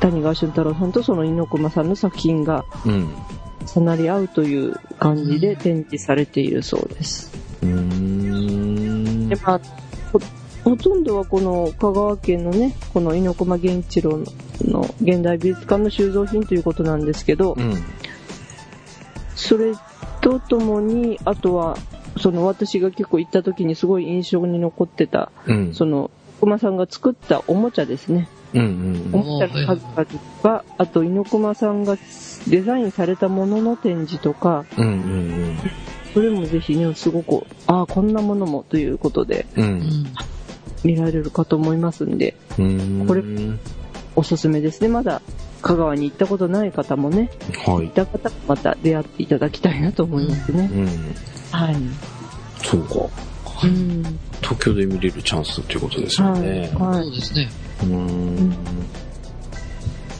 [0.00, 3.08] 谷川俊太郎さんとその猪熊さんの作品がうん。
[3.74, 7.30] 重なり合うという感じで展示されているそうです。
[7.62, 9.28] うん。
[9.28, 9.60] で、まあ、
[10.68, 14.24] ほほとんどはこの香川県のね、この猪熊源一郎の
[14.62, 17.74] の現代美術館の収蔵品ということなんですけど、うん。
[19.34, 19.72] それ
[20.20, 21.76] とともに、あとは、
[22.18, 25.74] その私が結構行った時にすごい印象に残ってた、うん。
[25.74, 28.28] その、熊さんが作ったおもちゃですね。
[28.54, 29.10] うん。
[29.12, 31.96] おもちゃの数々とか、あと猪熊さんが
[32.48, 34.86] デザインされたものの展示とか、うん。
[34.86, 35.58] うん。
[36.12, 39.62] それもぜひね、すごく、ああ、こんなものもということでう。
[39.62, 40.06] うんん。
[40.84, 43.04] 見られるかと思いますんで、うん。
[43.06, 43.22] これ
[44.16, 44.88] おすすめですね。
[44.88, 45.22] まだ
[45.62, 47.30] 香川に行ったことない方もね、
[47.66, 47.92] はい行っ。
[47.92, 50.70] た方もまた出会っていただきたいなと思いますね。
[50.72, 50.86] うん。
[51.50, 51.76] はい。
[52.62, 52.94] そうか。
[53.64, 54.02] うん。
[54.40, 56.70] 東京で見れるチャンスっていうことですよね。
[56.74, 57.04] はい。
[57.04, 57.48] そうですね。
[57.82, 58.54] うん。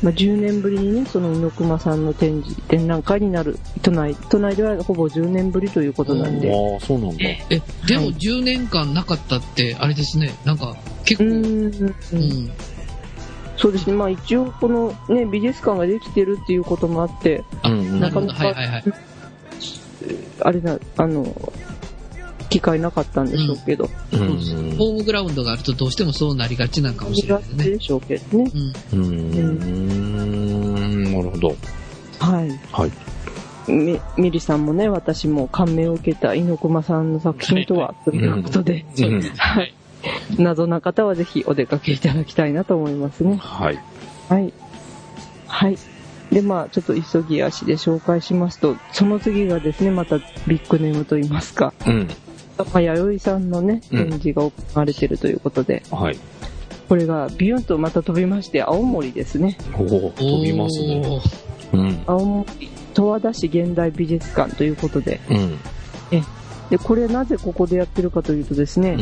[0.02, 6.50] まあ、10年ぶりにね、その猪熊さんの展示、展覧会になる、都内、都内ではほぼ10年ぶりということなんで。
[6.50, 7.24] ああ、そうなんだ。
[7.50, 10.34] え、でも10年間なかったって、あれですね。
[10.44, 11.94] なんか、結構、うーん。
[12.12, 12.50] うん。
[13.56, 13.96] そうですね。
[13.96, 17.98] まあ一応このね、美術館ができてるっていうこともあって、あ、うん。
[17.98, 18.84] なかなかはいはいはい。
[20.40, 21.34] あれな、あの、
[22.50, 24.18] 機会なかったんでしょうけど、うん。
[24.76, 26.94] ホームグラウンドがあるとどうしてもそうなりがちなん。
[26.94, 27.64] かもしれないですね。
[27.64, 28.50] でしょうけどね。
[28.92, 29.00] うん。
[29.00, 31.04] うん。
[31.04, 31.56] なるほど。
[32.18, 32.61] はい。
[32.72, 32.90] はい。
[33.70, 34.64] み、ミリさん。
[34.64, 37.12] もね、私も感銘を受けた猪熊さん。
[37.12, 39.22] の作品とは、ということで、うん。
[39.37, 39.74] はい。
[40.38, 43.37] 謎な方はぜひお出かけいただきたいなと思いますね。
[43.37, 43.78] はい。
[44.28, 44.52] はい。
[45.46, 45.78] はい。
[46.32, 52.08] で、まあ、ちょっと急ぎ足で紹介しますと、その次がですね、またビッグネームといいますか、うん。
[52.64, 56.18] まあ、弥生さんのね、うん展示が行われているということで、はい。
[56.88, 59.59] これがビュンとまた飛びまして、青森ですね。
[59.75, 61.21] おお、飛びますね。
[61.73, 62.03] うん。
[62.07, 65.59] 青森、十和田市現代美術館ということで、うん。
[66.71, 69.01] で、これなぜここでやってるかというとですね、うん。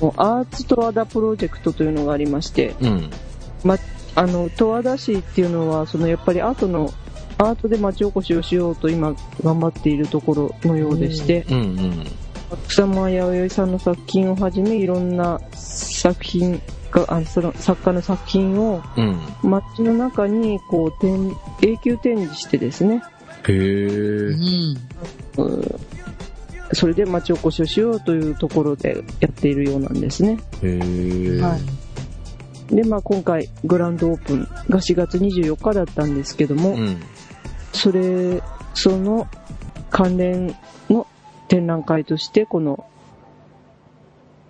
[0.00, 3.10] もうアーツ十和田プロジェクトというのがありまして、うん。
[4.16, 6.92] あの、十和田市っていうのは、そのやっぱりアートの、
[7.38, 11.56] アートで町おこしをしようと今頑張っているところのようでして、うん。
[11.56, 12.06] うん。
[12.68, 19.18] 草間彌生さんの作品をはじめいろんな作品が、あその作家の作品をうん。
[19.42, 23.02] 街の中にこう展永久展示してですね、
[23.48, 24.34] へえ。
[26.72, 30.38] それで町おこしをしようというところでやっているようなんですね。
[30.62, 31.40] へえ。
[31.40, 31.84] はい
[32.68, 37.02] で、まあ今回グランドオープンが4月24日だったんですけども、うん。
[37.72, 39.28] それ、その
[39.90, 40.54] 関連の
[41.48, 42.84] 展覧会として、この、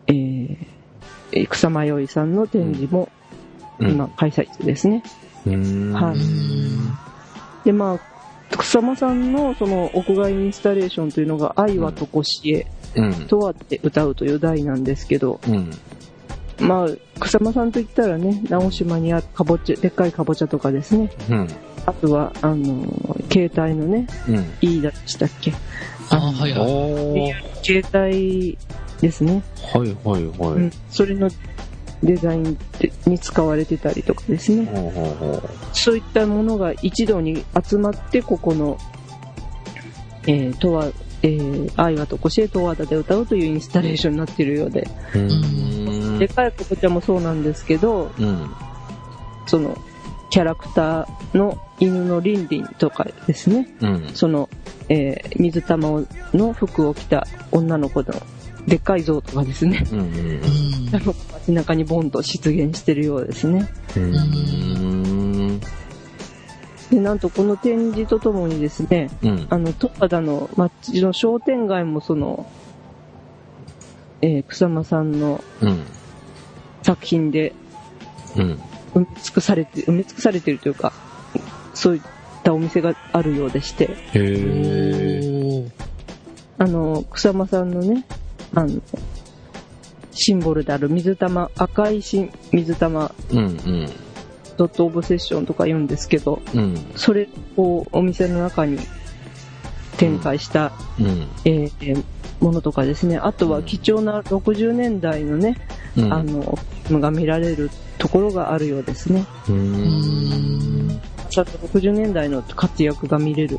[0.06, 0.56] えー
[1.32, 3.08] えー草間彌生さんの展示も
[3.78, 5.02] うん今開催中ですね。
[5.46, 5.92] うん。
[5.92, 6.98] はいうん
[7.64, 13.26] で、まあ、草間さんのその屋外インスタレーションというのが、愛はとこしえ、うん。
[13.26, 15.70] とはって歌うという題なんですけど、うん。
[16.60, 16.88] まあ、
[17.20, 21.10] 草間さんといったらね、直島にあるかぼちゃ、でっかいかぼちゃとかですね。
[21.30, 21.48] うん。
[21.86, 24.52] あとは、あの、携帯のね、うん。
[24.60, 25.52] いいだでしたっけ？
[26.10, 26.66] あはいあは
[27.18, 27.32] い。
[27.32, 27.36] あ。
[27.62, 28.58] 携帯
[29.00, 29.42] ですね。
[29.72, 30.70] はいはいはうんい。。
[30.90, 31.28] それの
[32.02, 32.58] デザイン
[33.06, 34.66] に使われてたりとかですね。
[34.66, 38.78] ほうほうほそういったものが一堂に集まって、ここの、
[40.26, 40.86] えー、とは、
[41.22, 45.18] えー、愛はとこしえとわだで歌うというインスタレーションになっているようで、う。
[45.18, 46.18] うん。
[46.18, 48.50] でかいかぼちゃもそうなんですけど、うん。
[49.46, 49.78] その、
[50.28, 54.10] キャラクターの犬のリンリンとかですね、うん。
[54.14, 54.48] その、
[54.88, 58.14] えー水玉の服を着た女の子の
[58.66, 59.98] でっかい像とかですね、うん。
[59.98, 60.40] うん
[61.46, 63.68] 街中にボンと出現してるようですね。
[63.96, 65.60] うん。
[66.90, 69.46] で、なんとこの展示とともにですね、うん。
[69.50, 72.46] あの、十和田の街の商店街もその、
[74.22, 75.82] えー草間さんのうん。
[76.82, 77.54] 作品で
[78.36, 78.58] うん。
[78.94, 80.92] 埋め尽くされて、埋め尽くされてるというか、
[81.74, 82.02] そういっ
[82.42, 85.70] たお店があるようでして、へ
[86.58, 88.04] あの、草間さんのね、
[88.54, 88.80] あの、
[90.12, 93.38] シンボルである水玉、赤いし水玉うん。
[93.38, 93.90] うん。
[94.56, 96.76] ドットオブセッションとか言うんですけど、うん。
[96.94, 98.78] それをお店の中に
[99.96, 101.28] 展開した、うん。
[101.44, 102.04] えー
[102.40, 105.56] ものとかですね、あとは貴重な60年代のね、
[105.96, 106.12] うん。
[106.12, 106.58] あの、
[106.90, 109.24] が見られるところがあるようですね。
[109.48, 109.52] う。
[109.52, 110.83] うんん
[111.34, 113.58] ちゃんと60年代の活躍が見れる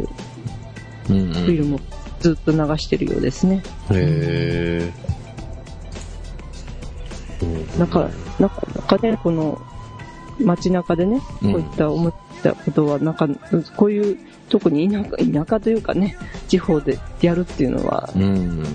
[1.10, 1.34] うん。
[1.34, 1.80] フィルムを
[2.22, 3.62] ずっと流してるようですね。
[3.92, 7.80] へー。
[7.80, 8.10] なんか、
[8.40, 9.62] なんか、なんかね、この
[10.40, 13.28] 街中でね、こういった思ったことは、なんか、
[13.76, 14.18] こういう、
[14.50, 18.64] 特に田舎、田舎というかね、地方でやるっていうのは、うん。
[18.64, 18.68] な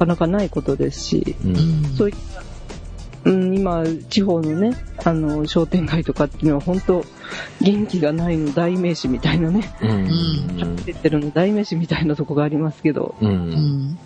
[0.00, 1.36] かなかないことですし、
[1.96, 2.42] そういった、
[3.24, 7.04] うん、今、地方のね、あの、商店街とかっていうのは、本当
[7.60, 10.76] 元気がないの代名詞みたいなね、うん。
[10.76, 13.26] 出てるの代名詞みたいなとこがありますけど、う。
[13.26, 13.98] うんん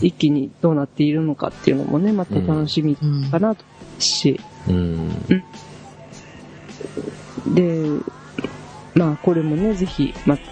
[0.00, 5.10] 一気にどうなっているのかっていうのもね、また楽しみうんかなと思うし、うん。
[7.54, 7.84] で、
[8.94, 10.42] まあ、これもね、ぜひ、また、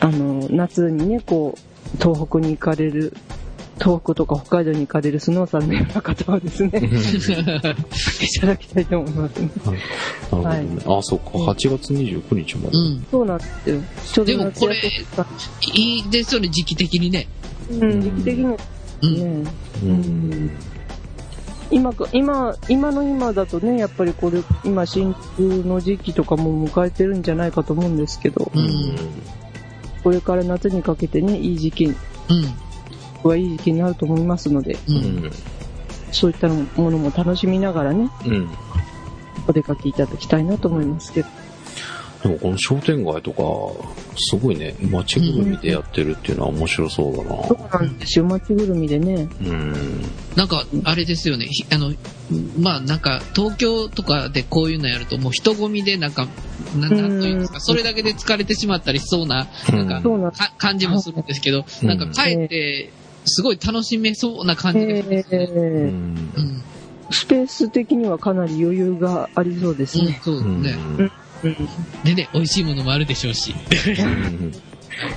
[0.00, 1.60] あの、夏にね、こう、
[2.02, 3.14] 東北に行かれる、
[3.82, 9.50] 東北とか北海道に行かれるスノーさんのような方はですね、 いただきたいと思いますね。
[9.64, 9.78] なる
[10.30, 10.82] ほどね。
[10.86, 11.30] あ、そっか。
[11.30, 12.78] 8月29日まで。
[12.78, 13.80] うんそうなんですよ。
[14.12, 14.76] ちょうどでもこれ
[15.74, 17.26] いいですよね、時期的にね。
[17.70, 18.56] うん、時期的には
[19.02, 19.42] うん。
[19.42, 19.50] ね、
[19.82, 20.50] ううんん。
[21.72, 28.96] 今か、今、今の今だとね、やっぱりこれ、今、新風の時期とかも迎えてるんじゃないかと思うんですけど、うん
[30.04, 31.94] これから夏にかけてね、いい時期うん。
[33.28, 34.78] はいい時期になると思いますので、う。
[34.88, 35.32] うんん。
[36.12, 38.50] そういったものも楽しみながらね、うん。
[39.48, 41.28] お出かけいただきたいなと思いますけど。
[42.22, 43.42] でもこの商店街とか、
[44.16, 47.42] すごいね、街ぐるみでやってるっていうのは面白そうだな。
[47.44, 49.28] そうなんですよ、街ぐるみでね。
[49.40, 49.72] うん。
[50.36, 51.46] なんか、あれですよね。
[51.46, 51.92] ひあの、
[52.60, 56.28] まあなんか、東京とかでこういうのやると、もう人混みでなんか、
[56.78, 62.92] ななんというんですか、それだけで疲れてしまったりしそうな、なんか、感じもするんですけど、うんなんか帰って、
[63.24, 66.32] すごい楽しめそうな感じがしますえーん。
[66.36, 66.62] うん。
[67.10, 70.20] スペース的にはかなり余裕がありそうですうんね。
[70.22, 70.72] そうですね。
[70.98, 71.12] うん
[72.04, 73.54] でね、美味しいものもあるでしょうし。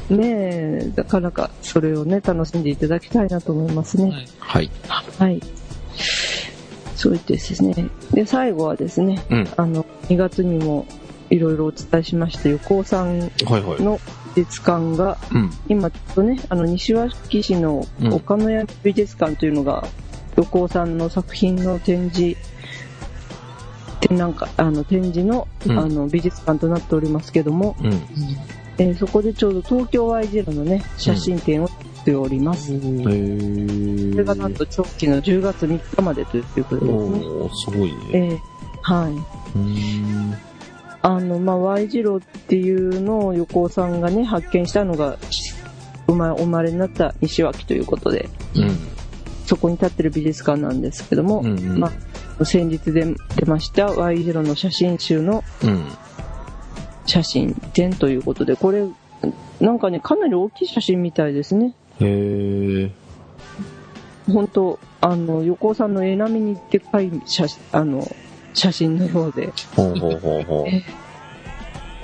[0.09, 4.09] うんねえ、なかなかそれをね、楽しんでいただきたいなと思いますね。
[4.11, 4.27] はい。
[4.39, 4.71] はい。
[5.19, 5.41] はい。
[6.95, 7.75] そう言ってですね。
[8.11, 9.47] で、最後はですね、うん。
[9.57, 10.87] あの、2月にも
[11.29, 13.99] いろいろお伝えしました横尾さんはいはい。
[14.35, 15.51] の美術館が、うん。
[15.67, 19.87] 今ちょっとね、あの、西脇市の岡野山美術館というのが、
[20.35, 22.37] 横尾さんの作品の展示、
[24.01, 27.93] 展覧会、あの、展示の、うんあの、美術館となっておりますけども、うん。
[28.77, 32.77] えーそこでちょうど東京 Y ゼロのね、写真展をやっております。
[32.77, 36.91] それがなんと長期の10月3日までということですね。
[36.91, 37.99] おー、すごいね。
[38.11, 38.39] えー
[38.87, 40.54] はい。
[41.05, 45.19] あの、まあ、Y 字路っていうのを横尾さんがね、発見したのが、
[46.07, 48.77] 生まお生まれになった西脇ということで、うん。
[49.45, 51.91] そこに立ってる美術館なんですけども、うんうんま
[52.39, 55.85] あ、先日で出ました Y 字路の写真集のうん。
[57.05, 58.87] 写真展ということで、これ、
[59.59, 61.75] なんかね、かなり大きい写真みたいですね。
[61.99, 62.91] へー。
[64.33, 68.07] 本当あの、横尾さんの絵並みにでっかい写あの
[68.55, 70.65] 写真のようで、ほうほうほうほ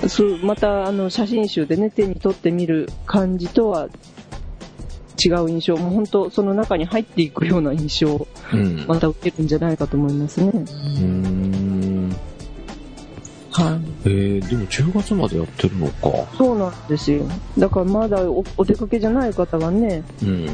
[0.03, 0.09] う。
[0.09, 3.87] そうまたあの写真集でね、手に取ってみる感じとは
[5.23, 8.85] 違う印象、もう本当その中に入っていくような印象をうん。
[8.87, 10.49] また受けるんじゃないかと思いますね。
[10.49, 12.15] うーん。
[13.51, 13.79] はい。
[14.05, 16.09] えー、でも10月までやってるのか。
[16.37, 17.23] そうなんですよ。
[17.57, 20.45] だからまだおお出かけじゃない方はね、うん。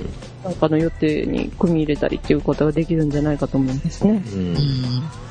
[0.44, 4.22] なんかの予定に組み入れたりっていうことができるんじゃないかと思いますね。
[4.26, 5.27] う。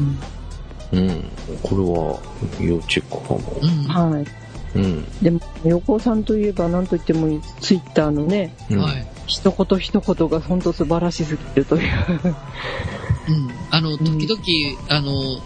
[0.00, 1.08] うんん。
[1.08, 1.24] うん。
[1.62, 2.18] これは、
[2.60, 3.60] 要チェックかも。
[3.62, 3.84] うん。
[3.84, 4.26] はい。
[4.74, 5.04] うん。
[5.22, 9.06] でも、横尾さんといえば何と言ってもツイッターのね、うんはい。
[9.26, 11.82] 一言一言が本当素晴らしすぎるという。
[12.24, 13.50] うん。
[13.70, 14.40] あの、時々、
[14.88, 15.40] あの、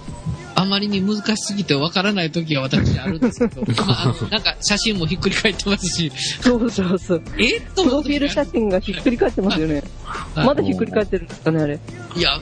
[0.55, 7.23] あ、あまりに難しすぎてわからない時は私あるんですけど、 まあ、なんか写真もひっくり返ってますし、そうそうそう。
[7.39, 7.59] え？
[7.59, 9.83] っとプロフィール写真がひっくり返ってますよね。
[10.05, 11.79] はいまだひっくり返ってるんですかね、あれ。
[12.17, 12.41] いや、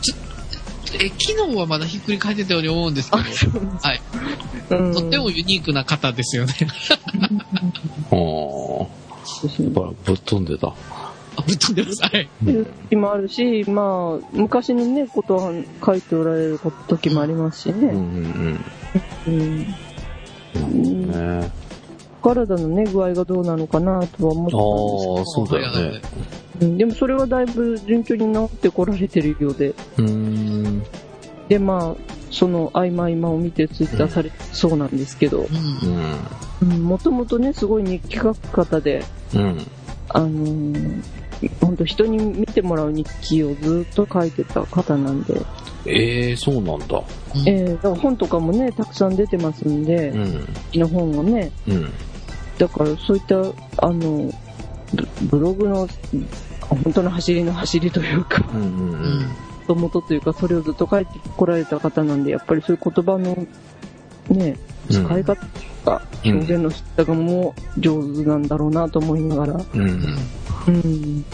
[0.00, 0.14] ちょ
[0.94, 3.22] え、昨日はまだひっくり返ってたように思うんですけど、
[3.82, 4.00] はい。
[4.70, 4.94] うん。
[4.94, 6.54] とってもユニークな方ですよね。
[8.10, 8.86] あー
[9.42, 10.68] ですねやっぱぶっ飛んでた。
[11.36, 12.02] あぶっ飛んでます。
[12.02, 12.28] はい。
[12.44, 15.52] いう時もあるし、まあ、昔にね、ことは
[15.84, 17.92] 書いておられる時もありますしうんうね。
[17.92, 18.64] ん
[19.26, 19.74] うん。
[20.56, 21.10] うん。
[21.40, 21.50] ね。
[22.22, 26.00] 体のね、具合がどうなのかなとは思ああ、ったんそうだよね。
[26.60, 30.82] でもそれはだいぶ順調に治ってこられてるようで、うーん。
[31.48, 35.46] で、まあ、その合間合間を見てツイッターされてそうなんですけど。
[36.82, 39.02] もともとね、すごい日記書く方で、
[39.34, 39.58] うん。
[40.10, 41.02] あのー、
[41.60, 45.40] 本当人に見てもらう日記をずっと書いてた方なんで、
[45.86, 47.02] ええそうなんだ。
[47.34, 50.40] うんえー、だから本とかもね、たくさん出てますんで、うん。
[50.40, 51.90] 好きな本をね、うん。
[52.58, 53.36] だからそういった、
[53.78, 54.30] あの、
[54.92, 55.88] ブブログの、
[56.70, 59.26] 本当の走りの走りというか、うんうんううんん。
[59.68, 63.46] 元々というか、それをずっと書いてこられた方なんで、やっぱりそういう言葉の、
[64.28, 64.56] ね、
[64.88, 65.46] うん使い方と
[65.84, 69.80] か、うん表現の仕方がもう上手なんだろうなと思いながら、うん。
[70.68, 71.24] うん、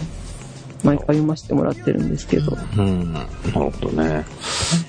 [0.87, 3.12] 毎回読ませてもらってるんですけど、うん。
[3.12, 4.24] なるほどね。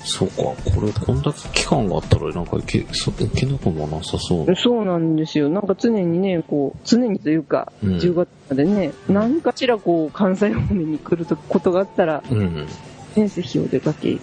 [0.04, 0.34] そうか。
[0.36, 4.54] これ、こんだけ期間があったら、なんかいけ、そいけなくもなさそう。
[4.54, 5.48] そうなんですよ。
[5.48, 12.66] なんか常にね、こう、常にというか、うん10月までね、何かしらこう、関西方面に来ることがあったら、うん。
[13.16, 14.20] ね、ぜひお出かけい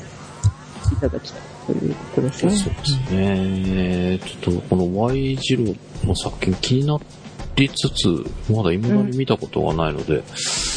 [1.02, 2.52] ただきたいということですね。
[2.54, 4.20] そうですね。
[4.24, 6.98] ちょっと、この Y 字路の作品気にな
[7.56, 8.08] りつつ、
[8.52, 10.24] まだ未だに見たことがないので、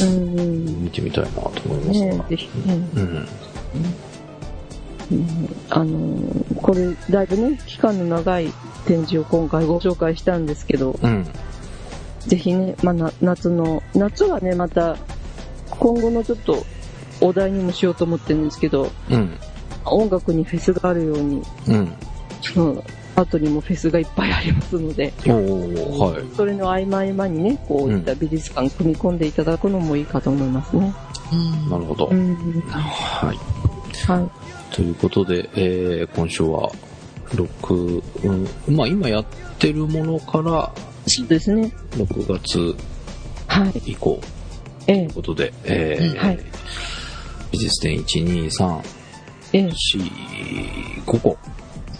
[0.01, 0.83] うんうん。
[0.83, 2.05] 見てみたいなと思いますが。
[2.05, 2.73] ねぜひね。
[2.95, 3.01] うん。
[3.01, 3.27] うん
[5.71, 8.53] あのーこれ、だいぶね、期間の長い
[8.85, 11.25] 展示を今回ご紹介したんですけど、うん。
[12.19, 14.97] ぜひね、まあ、な夏の、夏はね、また、
[15.71, 16.63] 今後のちょっと、
[17.21, 19.37] お題にもしようと思ってるんですけど、うん。
[19.85, 21.93] 音楽にフェスがあるように、うん。
[23.19, 26.35] 後にもフェスがいっぱいありますので、はい。
[26.35, 30.93] それの合間合間にね、こういった美術館組み込んでいただくのもいいかと思いますね。
[31.31, 32.07] うんなるほど。
[32.07, 32.35] うん。
[32.61, 33.37] はい。
[34.07, 34.75] はい。
[34.75, 36.71] ということで、えー、今週は、
[37.27, 38.01] 6、
[38.67, 39.25] うん、まあ今やっ
[39.59, 40.71] てるものから、
[41.05, 41.71] そうですね。
[41.91, 42.75] 6月
[43.47, 43.91] はい。
[43.91, 44.19] 以降
[44.87, 46.39] ええということで、えーうんはい
[47.51, 48.81] 美術展1、2、3、
[49.53, 51.37] ええ4、5個、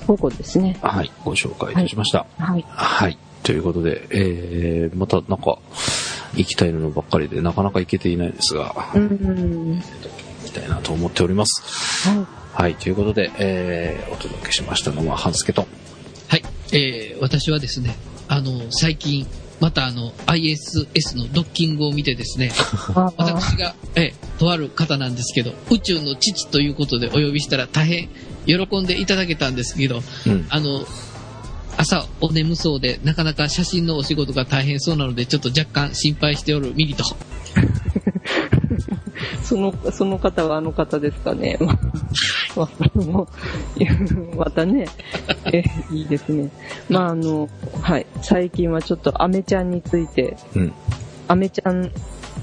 [0.10, 0.76] 午後ですね。
[0.82, 2.26] はい、ご紹介いたしました。
[2.40, 2.66] はい。
[2.68, 3.18] はい。
[3.44, 5.60] ということで、えー、またなんか、
[6.34, 9.76] 行きたいのばっかりで、なかなか行けていないですが、うん。
[9.78, 9.82] 行
[10.48, 12.10] きたいなと思っております。
[12.10, 12.26] はい。
[12.54, 15.68] はい、ということで、えー、お届けしましたのは、半助と。
[16.28, 16.44] はい。
[16.74, 17.96] えー、私はですね、
[18.28, 19.28] あの、最近、
[19.60, 22.52] またあの、ISS のドッキングを見てですね、
[22.96, 28.10] 私が、えー、とある方なんですけど、宇宙の父ということでお呼びしたら大変
[28.46, 30.48] 喜んでいただけたんですけど、うん。
[30.50, 30.86] あの、
[31.78, 37.04] 朝お眠そうで、なかなか写真のお仕事が大変そうなので、ちょっと若干心配しておるミリと。
[39.44, 41.58] その、その方はあの方ですかね。
[42.56, 44.86] まあ、もうまたね、
[45.52, 46.50] え、いいですね。
[46.90, 47.50] まああの、
[47.82, 48.06] はい。
[48.22, 50.74] 最近はちょっとアメちゃんについて、うん。
[51.28, 51.92] アメちゃん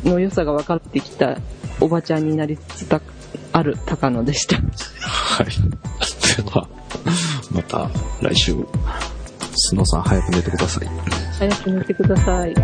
[0.05, 1.39] の良さが分かってきた
[1.81, 3.01] おばちゃんになりつつた
[3.53, 4.57] ある高野でした。
[4.57, 5.47] はい。
[5.47, 6.69] では、
[7.53, 8.55] また来週、
[9.55, 10.89] スノさん早く寝てください。
[11.39, 12.55] 早く寝てください。